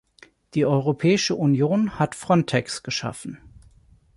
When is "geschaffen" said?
2.81-3.37